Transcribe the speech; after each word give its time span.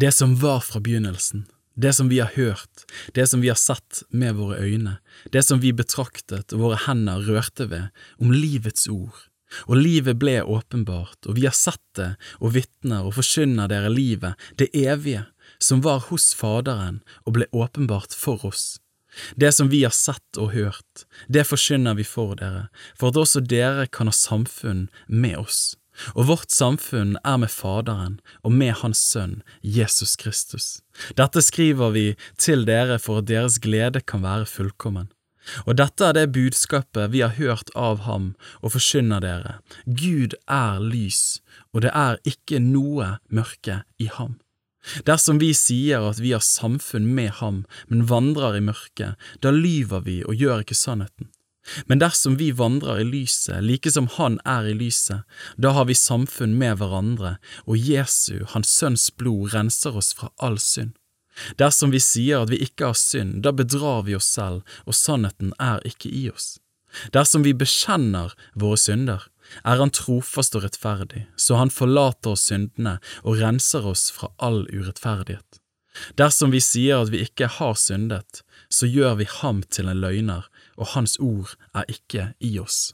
Det 0.00 0.12
som 0.12 0.36
var 0.36 0.60
fra 0.60 0.80
begynnelsen, 0.80 1.46
det 1.74 1.92
som 1.92 2.08
vi 2.08 2.20
har 2.20 2.30
hørt, 2.34 2.84
det 3.14 3.26
som 3.26 3.40
vi 3.40 3.48
har 3.48 3.58
sett 3.58 4.02
med 4.10 4.36
våre 4.38 4.60
øyne, 4.62 4.92
det 5.32 5.42
som 5.42 5.58
vi 5.58 5.72
betraktet 5.74 6.54
og 6.54 6.60
våre 6.62 6.76
hender 6.84 7.24
rørte 7.26 7.66
ved, 7.66 7.88
om 8.22 8.30
livets 8.30 8.86
ord. 8.86 9.16
Og 9.66 9.80
livet 9.80 10.20
ble 10.22 10.36
åpenbart, 10.44 11.26
og 11.26 11.34
vi 11.40 11.48
har 11.48 11.56
sett 11.56 11.82
det 11.98 12.12
og 12.38 12.54
vitner 12.54 13.08
og 13.08 13.16
forkynner 13.16 13.72
dere 13.72 13.90
livet, 13.90 14.38
det 14.54 14.70
evige, 14.70 15.24
som 15.58 15.82
var 15.82 16.06
hos 16.12 16.30
Faderen 16.38 17.00
og 17.24 17.34
ble 17.34 17.50
åpenbart 17.50 18.14
for 18.14 18.46
oss. 18.46 18.76
Det 19.34 19.50
som 19.56 19.72
vi 19.72 19.82
har 19.82 19.96
sett 19.98 20.38
og 20.38 20.54
hørt, 20.54 21.08
det 21.26 21.48
forkynner 21.48 21.98
vi 21.98 22.06
for 22.06 22.38
dere, 22.38 22.68
for 22.94 23.10
at 23.10 23.18
også 23.18 23.42
dere 23.42 23.90
kan 23.90 24.06
ha 24.06 24.14
samfunn 24.14 24.86
med 25.08 25.40
oss. 25.42 25.74
Og 26.14 26.28
vårt 26.30 26.54
samfunn 26.54 27.16
er 27.24 27.38
med 27.42 27.52
Faderen 27.52 28.18
og 28.42 28.54
med 28.54 28.74
Hans 28.82 29.02
Sønn, 29.02 29.42
Jesus 29.62 30.16
Kristus. 30.16 30.80
Dette 31.18 31.42
skriver 31.44 31.94
vi 31.94 32.06
til 32.38 32.66
dere 32.68 32.98
for 33.02 33.22
at 33.22 33.30
deres 33.30 33.58
glede 33.62 34.02
kan 34.02 34.24
være 34.26 34.46
fullkommen. 34.46 35.12
Og 35.64 35.78
dette 35.80 36.04
er 36.04 36.16
det 36.16 36.32
budskapet 36.34 37.12
vi 37.12 37.22
har 37.24 37.36
hørt 37.38 37.70
av 37.76 38.02
ham 38.04 38.34
og 38.60 38.74
forkynner 38.74 39.22
dere. 39.24 39.54
Gud 39.86 40.36
er 40.44 40.82
lys, 40.82 41.40
og 41.72 41.86
det 41.86 41.94
er 41.94 42.20
ikke 42.28 42.60
noe 42.60 43.16
mørke 43.32 43.82
i 43.98 44.10
ham. 44.12 44.36
Dersom 45.08 45.40
vi 45.42 45.50
sier 45.56 46.04
at 46.06 46.20
vi 46.22 46.32
har 46.32 46.44
samfunn 46.44 47.08
med 47.16 47.34
ham, 47.40 47.64
men 47.88 48.06
vandrer 48.08 48.56
i 48.58 48.64
mørket, 48.64 49.18
da 49.42 49.52
lyver 49.52 50.04
vi 50.06 50.20
og 50.24 50.38
gjør 50.38 50.64
ikke 50.64 50.78
sannheten. 50.78 51.32
Men 51.86 52.00
dersom 52.02 52.36
vi 52.40 52.50
vandrer 52.52 53.02
i 53.02 53.06
lyset, 53.08 53.62
like 53.64 53.90
som 53.90 54.08
Han 54.18 54.38
er 54.44 54.68
i 54.68 54.76
lyset, 54.76 55.24
da 55.56 55.74
har 55.76 55.88
vi 55.88 55.96
samfunn 55.98 56.56
med 56.58 56.78
hverandre, 56.80 57.36
og 57.66 57.76
Jesu, 57.76 58.44
Hans 58.54 58.72
Sønns 58.72 59.10
blod, 59.10 59.52
renser 59.54 59.96
oss 59.96 60.14
fra 60.16 60.32
all 60.38 60.58
synd. 60.62 60.94
Dersom 61.58 61.92
vi 61.94 62.00
sier 62.02 62.42
at 62.42 62.50
vi 62.50 62.58
ikke 62.64 62.90
har 62.90 62.98
synd, 62.98 63.42
da 63.44 63.52
bedrar 63.54 64.02
vi 64.08 64.16
oss 64.18 64.30
selv, 64.34 64.64
og 64.86 64.96
sannheten 64.96 65.52
er 65.62 65.84
ikke 65.86 66.10
i 66.10 66.26
oss. 66.30 66.56
Dersom 67.14 67.44
vi 67.44 67.54
bekjenner 67.54 68.34
våre 68.58 68.78
synder, 68.80 69.28
er 69.64 69.80
han 69.80 69.92
trofast 69.94 70.56
og 70.58 70.64
rettferdig, 70.66 71.26
så 71.36 71.60
han 71.60 71.72
forlater 71.72 72.34
oss 72.34 72.48
syndene 72.50 72.98
og 73.22 73.40
renser 73.40 73.86
oss 73.86 74.08
fra 74.12 74.32
all 74.36 74.64
urettferdighet. 74.72 75.62
Dersom 76.20 76.52
vi 76.54 76.60
sier 76.64 77.02
at 77.02 77.12
vi 77.12 77.22
ikke 77.26 77.48
har 77.58 77.74
syndet, 77.78 78.42
så 78.70 78.88
gjør 78.90 79.18
vi 79.20 79.28
ham 79.40 79.62
til 79.62 79.88
en 79.88 80.00
løgner, 80.02 80.48
og 80.76 80.92
hans 80.94 81.16
ord 81.20 81.56
er 81.74 81.88
ikke 81.88 82.32
i 82.40 82.58
oss. 82.62 82.92